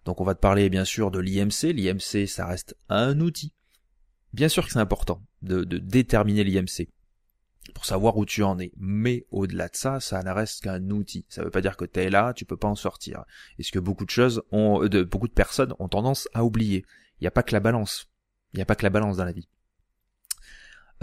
Donc 0.05 0.21
on 0.21 0.25
va 0.25 0.35
te 0.35 0.41
parler 0.41 0.71
bien 0.71 0.85
sûr 0.85 1.11
de 1.11 1.19
l'IMC. 1.19 1.73
L'IMC, 1.75 2.29
ça 2.29 2.47
reste 2.47 2.77
un 2.89 3.21
outil. 3.21 3.53
Bien 4.33 4.49
sûr 4.49 4.65
que 4.65 4.73
c'est 4.73 4.79
important 4.79 5.23
de, 5.43 5.65
déterminer 5.65 6.45
l'IMC 6.45 6.89
pour 7.75 7.85
savoir 7.85 8.17
où 8.17 8.25
tu 8.25 8.43
en 8.43 8.59
es. 8.59 8.73
Mais 8.79 9.27
au-delà 9.31 9.69
de 9.69 9.77
ça, 9.77 10.01
ça 10.01 10.23
ne 10.23 10.31
reste 10.31 10.63
qu'un 10.63 10.91
outil. 10.91 11.27
Ça 11.29 11.43
ne 11.43 11.47
veut 11.47 11.51
pas 11.51 11.61
dire 11.61 11.77
que 11.77 11.85
tu 11.85 12.01
es 12.01 12.11
là, 12.11 12.33
tu 12.33 12.45
peux 12.45 12.57
pas 12.57 12.69
en 12.69 12.75
sortir. 12.75 13.25
Et 13.59 13.63
ce 13.63 13.73
que 13.73 13.79
beaucoup 13.79 14.05
de 14.05 14.11
choses 14.11 14.43
ont, 14.51 14.87
de, 14.87 15.03
beaucoup 15.03 15.29
de 15.29 15.33
personnes 15.33 15.75
ont 15.79 15.89
tendance 15.89 16.29
à 16.35 16.45
oublier. 16.45 16.85
Il 17.21 17.25
n'y 17.25 17.29
a 17.29 17.31
pas 17.31 17.43
que 17.43 17.53
la 17.53 17.61
balance. 17.61 18.11
Il 18.53 18.57
n'y 18.57 18.63
a 18.63 18.67
pas 18.67 18.75
que 18.75 18.85
la 18.85 18.91
balance 18.91 19.19
dans 19.19 19.25
la 19.25 19.33
vie. 19.33 19.49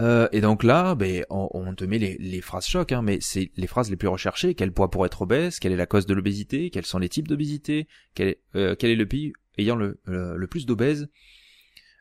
Euh, 0.02 0.28
et 0.32 0.40
donc 0.40 0.62
là, 0.62 0.94
ben, 0.94 1.24
on, 1.30 1.74
te 1.74 1.84
met 1.84 1.98
les, 1.98 2.40
phrases 2.42 2.66
choc, 2.66 2.92
hein, 2.92 3.02
mais 3.02 3.18
c'est 3.20 3.50
les 3.56 3.66
phrases 3.66 3.90
les 3.90 3.96
plus 3.96 4.08
recherchées. 4.08 4.54
Quel 4.54 4.72
poids 4.72 4.90
pour 4.90 5.06
être 5.06 5.22
obèse? 5.22 5.58
Quelle 5.58 5.72
est 5.72 5.76
la 5.76 5.86
cause 5.86 6.06
de 6.06 6.14
l'obésité? 6.14 6.70
Quels 6.70 6.84
sont 6.84 6.98
les 6.98 7.08
types 7.08 7.28
d'obésité? 7.28 7.88
Quel, 8.14 8.28
est, 8.28 8.40
euh, 8.54 8.76
le 8.82 9.04
pays 9.04 9.32
ayant 9.58 9.76
le, 9.76 9.98
le, 10.04 10.46
plus 10.46 10.66
d'obèses? 10.66 11.08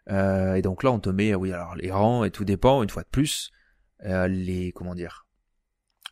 Euh, 0.10 0.56
Et 0.56 0.62
donc 0.62 0.84
là, 0.84 0.92
on 0.92 1.00
te 1.00 1.10
met, 1.10 1.36
oui, 1.36 1.52
alors 1.52 1.75
les 1.75 1.92
rangs 1.92 2.24
et 2.24 2.31
tout 2.31 2.46
dépend. 2.46 2.84
Une 2.84 2.90
fois 2.90 3.04
de 3.04 3.10
plus, 3.10 3.52
les 4.04 4.72
comment 4.74 4.96
dire 4.96 5.25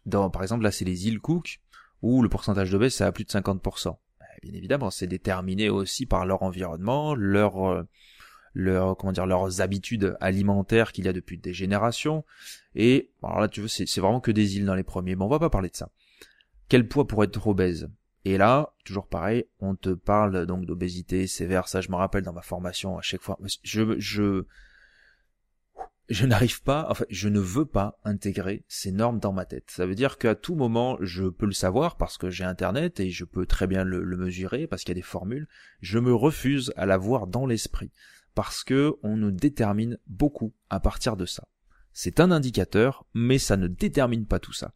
Dans, 0.06 0.30
par 0.30 0.42
exemple, 0.42 0.64
là, 0.64 0.72
c'est 0.72 0.86
les 0.86 1.08
îles 1.08 1.20
Cook 1.20 1.60
où 2.02 2.22
le 2.22 2.28
pourcentage 2.28 2.70
d'obèses 2.70 2.96
c'est 2.96 3.06
à 3.06 3.12
plus 3.12 3.24
de 3.24 3.30
50%. 3.30 3.96
Bien 4.42 4.54
évidemment, 4.54 4.90
c'est 4.90 5.08
déterminé 5.08 5.70
aussi 5.70 6.06
par 6.06 6.26
leur 6.26 6.44
environnement, 6.44 7.16
leur 7.16 7.86
leur 8.54 8.96
comment 8.98 9.12
dire 9.12 9.26
leurs 9.26 9.62
habitudes 9.62 10.16
alimentaires 10.20 10.92
qu'il 10.92 11.06
y 11.06 11.08
a 11.08 11.14
depuis 11.14 11.38
des 11.38 11.54
générations. 11.54 12.24
Et 12.76 13.12
alors 13.24 13.40
là, 13.40 13.48
tu 13.48 13.62
veux, 13.62 13.68
c'est 13.68 14.00
vraiment 14.00 14.20
que 14.20 14.32
des 14.32 14.58
îles 14.58 14.66
dans 14.66 14.76
les 14.76 14.84
premiers, 14.84 15.16
mais 15.16 15.24
on 15.24 15.30
va 15.30 15.40
pas 15.40 15.50
parler 15.50 15.70
de 15.70 15.76
ça. 15.76 15.90
Quel 16.70 16.88
poids 16.88 17.08
pour 17.08 17.24
être 17.24 17.48
obèse? 17.48 17.90
Et 18.26 18.38
là, 18.38 18.74
toujours 18.86 19.08
pareil, 19.08 19.46
on 19.60 19.76
te 19.76 19.90
parle 19.90 20.46
donc 20.46 20.66
d'obésité 20.66 21.28
sévère. 21.28 21.68
Ça, 21.68 21.82
je 21.82 21.90
me 21.90 21.96
rappelle 21.96 22.24
dans 22.24 22.34
ma 22.34 22.42
formation 22.42 22.98
à 22.98 23.02
chaque 23.02 23.22
fois. 23.22 23.38
Je 23.64 23.96
je 24.00 24.46
je 26.10 26.26
n'arrive 26.26 26.62
pas, 26.64 26.86
enfin, 26.90 27.06
je 27.10 27.30
ne 27.30 27.40
veux 27.40 27.66
pas 27.66 28.00
intégrer 28.04 28.66
ces 28.68 28.92
normes 28.92 29.20
dans 29.20 29.32
ma 29.32 29.46
tête. 29.46 29.72
Ça 29.72 29.86
veut 29.86 29.96
dire 29.96 30.18
qu'à 30.18 30.36
tout 30.36 30.56
moment, 30.56 30.98
je 31.00 31.26
peux 31.26 31.46
le 31.46 31.54
savoir 31.54 31.96
parce 31.96 32.18
que 32.18 32.30
j'ai 32.30 32.44
Internet 32.44 33.00
et 33.00 33.10
je 33.10 33.24
peux 33.24 33.46
très 33.46 33.68
bien 33.68 33.84
le, 33.84 34.04
le 34.04 34.18
mesurer 34.18 34.68
parce 34.68 34.84
qu'il 34.84 34.92
y 34.92 35.00
a 35.00 35.02
des 35.02 35.02
formules. 35.02 35.48
Je 35.82 36.00
me 36.00 36.14
refuse 36.14 36.74
à 36.76 36.86
l'avoir 36.86 37.28
dans 37.28 37.46
l'esprit 37.46 37.92
parce 38.36 38.64
que 38.64 38.96
on 39.02 39.16
nous 39.16 39.32
détermine 39.32 39.98
beaucoup 40.08 40.54
à 40.70 40.80
partir 40.80 41.16
de 41.16 41.26
ça. 41.26 41.48
C'est 41.94 42.20
un 42.20 42.32
indicateur, 42.32 43.06
mais 43.14 43.38
ça 43.38 43.56
ne 43.56 43.68
détermine 43.68 44.26
pas 44.26 44.40
tout 44.40 44.54
ça. 44.54 44.74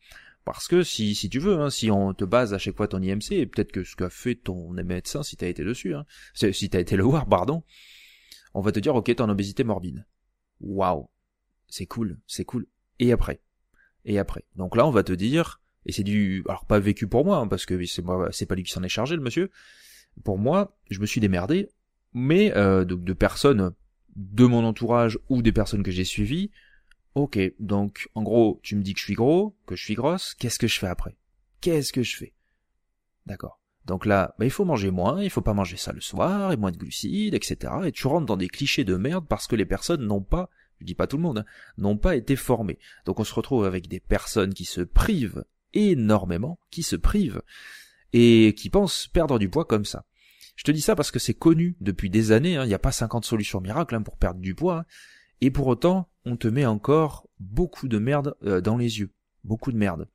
Parce 0.53 0.67
que 0.69 0.81
si, 0.81 1.13
si 1.13 1.29
tu 1.29 1.39
veux, 1.39 1.59
hein, 1.59 1.69
si 1.69 1.91
on 1.91 2.13
te 2.13 2.23
base 2.23 2.53
à 2.53 2.57
chaque 2.57 2.77
fois 2.77 2.87
ton 2.87 3.01
IMC, 3.01 3.33
et 3.33 3.45
peut-être 3.45 3.71
que 3.71 3.83
ce 3.83 3.95
qu'a 3.95 4.09
fait 4.09 4.35
ton 4.35 4.71
médecin, 4.71 5.21
si 5.21 5.35
t'as 5.35 5.47
été 5.47 5.63
dessus, 5.63 5.93
hein, 5.93 6.05
si 6.33 6.69
t'as 6.69 6.79
été 6.79 6.95
le 6.95 7.03
voir, 7.03 7.27
pardon, 7.27 7.63
on 8.53 8.61
va 8.61 8.71
te 8.71 8.79
dire, 8.79 8.95
ok, 8.95 9.05
t'es 9.05 9.21
en 9.21 9.29
obésité 9.29 9.63
morbide. 9.63 10.05
Waouh, 10.61 11.09
c'est 11.67 11.85
cool, 11.85 12.17
c'est 12.27 12.45
cool. 12.45 12.65
Et 12.99 13.11
après? 13.11 13.41
Et 14.05 14.19
après? 14.19 14.45
Donc 14.55 14.77
là, 14.77 14.87
on 14.87 14.91
va 14.91 15.03
te 15.03 15.13
dire, 15.13 15.61
et 15.85 15.91
c'est 15.91 16.03
du, 16.03 16.43
alors 16.47 16.65
pas 16.65 16.79
vécu 16.79 17.07
pour 17.07 17.25
moi, 17.25 17.37
hein, 17.37 17.47
parce 17.47 17.65
que 17.65 17.85
c'est 17.85 18.01
moi, 18.01 18.29
c'est 18.31 18.45
pas 18.45 18.55
lui 18.55 18.63
qui 18.63 18.71
s'en 18.71 18.83
est 18.83 18.89
chargé, 18.89 19.15
le 19.15 19.21
monsieur. 19.21 19.51
Pour 20.23 20.39
moi, 20.39 20.77
je 20.89 20.99
me 20.99 21.05
suis 21.05 21.19
démerdé 21.19 21.69
mais 22.13 22.51
euh, 22.55 22.83
de, 22.83 23.13
personnes 23.13 23.73
de 24.15 24.45
mon 24.45 24.63
entourage 24.65 25.19
ou 25.29 25.41
des 25.41 25.51
personnes 25.51 25.83
que 25.83 25.91
j'ai 25.91 26.03
suivies. 26.03 26.51
Ok, 27.17 27.39
donc 27.57 28.09
en 28.13 28.21
gros, 28.21 28.59
tu 28.61 28.75
me 28.75 28.83
dis 28.83 28.93
que 28.93 28.99
je 28.99 29.05
suis 29.05 29.15
gros, 29.15 29.57
que 29.65 29.75
je 29.75 29.83
suis 29.83 29.95
grosse, 29.95 30.35
qu'est-ce 30.35 30.59
que 30.59 30.67
je 30.67 30.77
fais 30.77 30.85
après? 30.85 31.17
Qu'est-ce 31.61 31.91
que 31.91 32.03
je 32.03 32.15
fais? 32.15 32.35
D'accord. 33.25 33.59
Donc 33.85 34.05
là, 34.05 34.35
bah, 34.37 34.45
il 34.45 34.51
faut 34.51 34.65
manger 34.65 34.91
moins, 34.91 35.23
il 35.23 35.31
faut 35.31 35.41
pas 35.41 35.55
manger 35.55 35.77
ça 35.77 35.93
le 35.93 35.99
soir, 35.99 36.51
et 36.51 36.57
moins 36.57 36.69
de 36.69 36.77
glucides, 36.77 37.33
etc. 37.33 37.73
Et 37.85 37.91
tu 37.91 38.05
rentres 38.05 38.27
dans 38.27 38.37
des 38.37 38.49
clichés 38.49 38.83
de 38.83 38.95
merde 38.97 39.25
parce 39.27 39.47
que 39.47 39.55
les 39.55 39.65
personnes 39.65 40.05
n'ont 40.05 40.21
pas, 40.21 40.51
je 40.79 40.85
dis 40.85 40.93
pas 40.93 41.07
tout 41.07 41.17
le 41.17 41.23
monde, 41.23 41.39
hein, 41.39 41.45
n'ont 41.79 41.97
pas 41.97 42.15
été 42.15 42.35
formées. 42.35 42.77
Donc 43.05 43.19
on 43.19 43.23
se 43.23 43.33
retrouve 43.33 43.65
avec 43.65 43.87
des 43.87 43.99
personnes 43.99 44.53
qui 44.53 44.65
se 44.65 44.81
privent 44.81 45.43
énormément, 45.73 46.59
qui 46.69 46.83
se 46.83 46.95
privent, 46.95 47.41
et 48.13 48.53
qui 48.55 48.69
pensent 48.69 49.07
perdre 49.07 49.39
du 49.39 49.49
poids 49.49 49.65
comme 49.65 49.85
ça. 49.85 50.05
Je 50.55 50.65
te 50.65 50.71
dis 50.71 50.81
ça 50.81 50.95
parce 50.95 51.09
que 51.09 51.17
c'est 51.17 51.33
connu 51.33 51.77
depuis 51.81 52.11
des 52.11 52.31
années, 52.31 52.57
hein. 52.57 52.63
il 52.63 52.67
n'y 52.67 52.75
a 52.75 52.79
pas 52.79 52.91
50 52.91 53.25
solutions 53.25 53.59
miracles 53.59 53.95
hein, 53.95 54.03
pour 54.03 54.17
perdre 54.17 54.39
du 54.39 54.53
poids, 54.53 54.85
et 55.41 55.51
pour 55.51 55.67
autant, 55.67 56.09
on 56.25 56.35
te 56.35 56.47
met 56.47 56.65
encore 56.65 57.27
beaucoup 57.39 57.87
de 57.87 57.97
merde 57.97 58.35
euh, 58.43 58.61
dans 58.61 58.77
les 58.77 58.99
yeux. 58.99 59.11
Beaucoup 59.43 59.71
de 59.71 59.77
merde. 59.77 60.07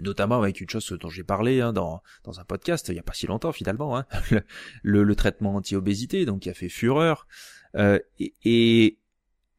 notamment 0.00 0.38
avec 0.38 0.60
une 0.60 0.70
chose 0.70 0.90
dont 1.00 1.10
j'ai 1.10 1.24
parlé 1.24 1.60
hein, 1.60 1.72
dans, 1.72 2.02
dans 2.24 2.40
un 2.40 2.44
podcast 2.44 2.88
il 2.88 2.94
n'y 2.94 2.98
a 2.98 3.02
pas 3.02 3.12
si 3.12 3.26
longtemps 3.26 3.52
finalement, 3.52 3.96
hein, 3.96 4.06
le, 4.82 5.14
traitement 5.14 5.56
anti-obésité, 5.56 6.24
donc 6.24 6.42
qui 6.42 6.50
a 6.50 6.54
fait 6.54 6.68
fureur. 6.68 7.26
Euh, 7.74 7.98
et, 8.18 8.98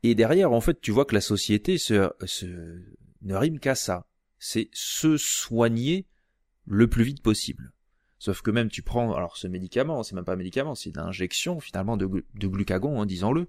et, 0.03 0.15
derrière, 0.15 0.51
en 0.51 0.61
fait, 0.61 0.79
tu 0.81 0.91
vois 0.91 1.05
que 1.05 1.15
la 1.15 1.21
société 1.21 1.77
se, 1.77 2.09
se, 2.25 2.45
ne 3.21 3.35
rime 3.35 3.59
qu'à 3.59 3.75
ça. 3.75 4.07
C'est 4.39 4.69
se 4.71 5.17
soigner 5.17 6.05
le 6.65 6.87
plus 6.87 7.03
vite 7.03 7.21
possible. 7.21 7.73
Sauf 8.19 8.41
que 8.41 8.51
même 8.51 8.69
tu 8.69 8.81
prends, 8.81 9.13
alors 9.13 9.37
ce 9.37 9.47
médicament, 9.47 10.03
c'est 10.03 10.15
même 10.15 10.25
pas 10.25 10.33
un 10.33 10.37
médicament, 10.37 10.75
c'est 10.75 10.89
une 10.89 10.99
injection 10.99 11.59
finalement 11.59 11.97
de, 11.97 12.25
de 12.33 12.47
glucagon, 12.47 13.01
hein, 13.01 13.05
disons-le. 13.05 13.47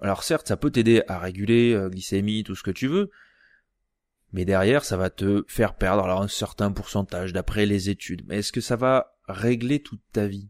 Alors 0.00 0.22
certes, 0.22 0.48
ça 0.48 0.56
peut 0.56 0.70
t'aider 0.70 1.02
à 1.08 1.18
réguler 1.18 1.74
euh, 1.74 1.88
glycémie, 1.88 2.44
tout 2.44 2.54
ce 2.54 2.62
que 2.62 2.70
tu 2.70 2.88
veux, 2.88 3.10
mais 4.32 4.44
derrière, 4.44 4.84
ça 4.84 4.96
va 4.96 5.10
te 5.10 5.44
faire 5.46 5.74
perdre 5.74 6.04
alors 6.04 6.22
un 6.22 6.28
certain 6.28 6.72
pourcentage 6.72 7.32
d'après 7.32 7.66
les 7.66 7.90
études. 7.90 8.24
Mais 8.26 8.38
est-ce 8.38 8.52
que 8.52 8.60
ça 8.60 8.76
va 8.76 9.14
régler 9.28 9.82
toute 9.82 10.02
ta 10.12 10.26
vie? 10.26 10.48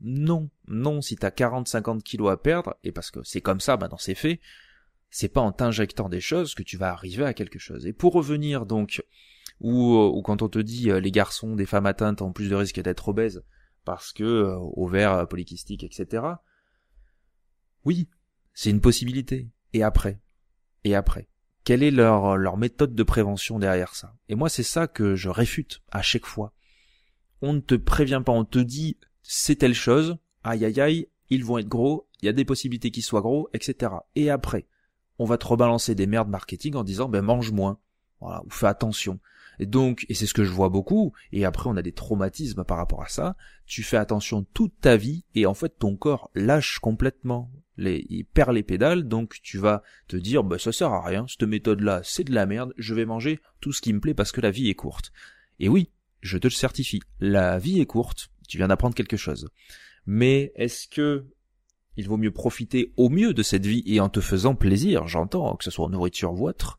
Non, 0.00 0.50
non, 0.68 1.00
si 1.00 1.16
t'as 1.16 1.30
40-50 1.30 2.02
kilos 2.02 2.30
à 2.30 2.36
perdre, 2.36 2.76
et 2.84 2.92
parce 2.92 3.10
que 3.10 3.22
c'est 3.24 3.40
comme 3.40 3.60
ça, 3.60 3.76
maintenant 3.76 3.98
c'est 3.98 4.14
fait, 4.14 4.40
c'est 5.10 5.28
pas 5.28 5.40
en 5.40 5.52
t'injectant 5.52 6.08
des 6.08 6.20
choses 6.20 6.54
que 6.54 6.62
tu 6.62 6.76
vas 6.76 6.90
arriver 6.90 7.24
à 7.24 7.34
quelque 7.34 7.58
chose. 7.58 7.86
Et 7.86 7.92
pour 7.92 8.12
revenir 8.12 8.66
donc 8.66 9.02
ou, 9.60 9.96
euh, 9.96 10.22
quand 10.22 10.42
on 10.42 10.48
te 10.48 10.58
dit 10.58 10.90
euh, 10.90 11.00
les 11.00 11.10
garçons, 11.10 11.54
des 11.54 11.66
femmes 11.66 11.86
atteintes 11.86 12.22
ont 12.22 12.32
plus 12.32 12.50
de 12.50 12.54
risques 12.54 12.80
d'être 12.80 13.08
obèses 13.08 13.44
parce 13.84 14.12
que 14.12 14.24
euh, 14.24 14.56
ovaires 14.76 15.28
polykystiques, 15.28 15.84
etc. 15.84 16.24
Oui, 17.84 18.08
c'est 18.54 18.70
une 18.70 18.80
possibilité. 18.80 19.48
Et 19.72 19.82
après? 19.82 20.20
Et 20.84 20.94
après? 20.94 21.28
Quelle 21.64 21.82
est 21.82 21.90
leur, 21.90 22.36
leur 22.36 22.56
méthode 22.56 22.94
de 22.94 23.02
prévention 23.02 23.58
derrière 23.58 23.94
ça? 23.94 24.14
Et 24.28 24.34
moi, 24.34 24.48
c'est 24.48 24.62
ça 24.62 24.86
que 24.86 25.14
je 25.16 25.28
réfute 25.28 25.82
à 25.90 26.02
chaque 26.02 26.26
fois. 26.26 26.52
On 27.42 27.52
ne 27.52 27.60
te 27.60 27.74
prévient 27.74 28.22
pas, 28.24 28.32
on 28.32 28.44
te 28.44 28.58
dit 28.58 28.98
c'est 29.22 29.56
telle 29.56 29.74
chose, 29.74 30.18
aïe 30.44 30.64
aïe 30.64 30.80
aïe, 30.80 31.08
ils 31.30 31.44
vont 31.44 31.58
être 31.58 31.68
gros, 31.68 32.08
il 32.22 32.26
y 32.26 32.28
a 32.28 32.32
des 32.32 32.44
possibilités 32.44 32.90
qu'ils 32.90 33.02
soient 33.02 33.22
gros, 33.22 33.48
etc. 33.54 33.92
Et 34.14 34.30
après, 34.30 34.66
on 35.18 35.24
va 35.24 35.38
te 35.38 35.46
rebalancer 35.46 35.94
des 35.94 36.06
merdes 36.06 36.28
marketing 36.28 36.74
en 36.74 36.84
disant 36.84 37.08
ben 37.08 37.22
mange 37.22 37.50
moins, 37.50 37.78
voilà, 38.20 38.42
ou 38.44 38.50
fais 38.50 38.66
attention. 38.66 39.18
Et 39.58 39.66
donc, 39.66 40.04
et 40.08 40.14
c'est 40.14 40.26
ce 40.26 40.34
que 40.34 40.44
je 40.44 40.52
vois 40.52 40.68
beaucoup, 40.68 41.12
et 41.32 41.44
après 41.44 41.70
on 41.70 41.76
a 41.76 41.82
des 41.82 41.92
traumatismes 41.92 42.64
par 42.64 42.76
rapport 42.76 43.02
à 43.02 43.08
ça, 43.08 43.36
tu 43.66 43.82
fais 43.82 43.96
attention 43.96 44.44
toute 44.52 44.78
ta 44.80 44.96
vie, 44.96 45.24
et 45.34 45.46
en 45.46 45.54
fait 45.54 45.78
ton 45.78 45.96
corps 45.96 46.30
lâche 46.34 46.78
complètement, 46.80 47.50
les, 47.76 48.06
il 48.08 48.24
perd 48.24 48.52
les 48.52 48.62
pédales, 48.62 49.08
donc 49.08 49.40
tu 49.42 49.58
vas 49.58 49.82
te 50.08 50.16
dire, 50.16 50.44
bah 50.44 50.58
ça 50.58 50.72
sert 50.72 50.92
à 50.92 51.04
rien, 51.04 51.26
cette 51.28 51.42
méthode-là 51.42 52.00
c'est 52.04 52.24
de 52.24 52.34
la 52.34 52.46
merde, 52.46 52.72
je 52.76 52.94
vais 52.94 53.04
manger 53.04 53.40
tout 53.60 53.72
ce 53.72 53.80
qui 53.80 53.92
me 53.92 54.00
plaît 54.00 54.14
parce 54.14 54.32
que 54.32 54.40
la 54.40 54.50
vie 54.50 54.68
est 54.68 54.74
courte. 54.74 55.12
Et 55.60 55.68
oui, 55.68 55.90
je 56.20 56.38
te 56.38 56.46
le 56.46 56.52
certifie, 56.52 57.00
la 57.20 57.58
vie 57.58 57.80
est 57.80 57.86
courte, 57.86 58.30
tu 58.48 58.56
viens 58.56 58.68
d'apprendre 58.68 58.94
quelque 58.94 59.16
chose. 59.16 59.48
Mais 60.06 60.52
est-ce 60.56 60.88
que 60.88 61.26
il 61.96 62.08
vaut 62.08 62.16
mieux 62.16 62.32
profiter 62.32 62.92
au 62.96 63.08
mieux 63.08 63.34
de 63.34 63.42
cette 63.42 63.66
vie 63.66 63.82
et 63.86 64.00
en 64.00 64.08
te 64.08 64.20
faisant 64.20 64.54
plaisir, 64.54 65.06
j'entends, 65.06 65.54
que 65.56 65.64
ce 65.64 65.70
soit 65.70 65.86
en 65.86 65.90
nourriture 65.90 66.32
ou 66.32 66.48
autre, 66.48 66.78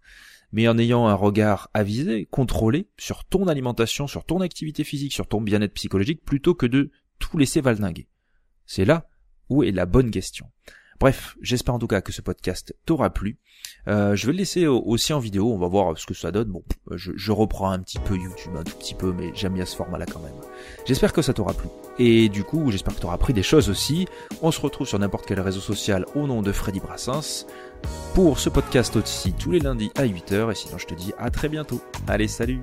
mais 0.51 0.67
en 0.67 0.77
ayant 0.77 1.07
un 1.07 1.13
regard 1.13 1.69
avisé, 1.73 2.25
contrôlé 2.25 2.89
sur 2.97 3.23
ton 3.25 3.47
alimentation, 3.47 4.07
sur 4.07 4.25
ton 4.25 4.41
activité 4.41 4.83
physique, 4.83 5.13
sur 5.13 5.27
ton 5.27 5.41
bien-être 5.41 5.73
psychologique, 5.73 6.23
plutôt 6.23 6.53
que 6.53 6.65
de 6.65 6.91
tout 7.19 7.37
laisser 7.37 7.61
valdinguer? 7.61 8.07
C'est 8.65 8.85
là 8.85 9.07
où 9.49 9.63
est 9.63 9.71
la 9.71 9.85
bonne 9.85 10.11
question. 10.11 10.47
Bref, 10.99 11.35
j'espère 11.41 11.75
en 11.75 11.79
tout 11.79 11.87
cas 11.87 12.01
que 12.01 12.13
ce 12.13 12.21
podcast 12.21 12.73
t'aura 12.85 13.09
plu. 13.09 13.37
Euh, 13.87 14.15
je 14.15 14.25
vais 14.25 14.31
le 14.31 14.39
laisser 14.39 14.65
aussi 14.65 15.11
en 15.11 15.19
vidéo, 15.19 15.51
on 15.51 15.57
va 15.57 15.67
voir 15.67 15.97
ce 15.97 16.05
que 16.05 16.13
ça 16.13 16.31
donne. 16.31 16.49
Bon, 16.49 16.63
je, 16.91 17.31
reprends 17.31 17.69
un 17.69 17.79
petit 17.79 17.99
peu 17.99 18.15
YouTube, 18.15 18.53
un 18.57 18.63
tout 18.63 18.75
petit 18.77 18.95
peu, 18.95 19.11
mais 19.11 19.31
j'aime 19.33 19.53
bien 19.53 19.65
ce 19.65 19.75
format-là 19.75 20.05
quand 20.05 20.21
même. 20.21 20.33
J'espère 20.85 21.11
que 21.11 21.21
ça 21.21 21.33
t'aura 21.33 21.53
plu. 21.53 21.67
Et 21.99 22.29
du 22.29 22.43
coup, 22.43 22.71
j'espère 22.71 22.95
que 22.95 23.01
t'auras 23.01 23.15
appris 23.15 23.33
des 23.33 23.43
choses 23.43 23.69
aussi. 23.69 24.07
On 24.41 24.51
se 24.51 24.61
retrouve 24.61 24.87
sur 24.87 24.97
n'importe 24.97 25.25
quel 25.25 25.39
réseau 25.41 25.59
social 25.59 26.05
au 26.15 26.27
nom 26.27 26.41
de 26.41 26.51
Freddy 26.51 26.79
Brassens 26.79 27.45
pour 28.13 28.39
ce 28.39 28.49
podcast 28.49 28.95
aussi 28.95 29.33
tous 29.33 29.51
les 29.51 29.59
lundis 29.59 29.91
à 29.95 30.05
8h. 30.05 30.51
Et 30.51 30.55
sinon, 30.55 30.77
je 30.77 30.85
te 30.85 30.93
dis 30.93 31.13
à 31.17 31.29
très 31.29 31.49
bientôt. 31.49 31.81
Allez, 32.07 32.29
salut 32.29 32.61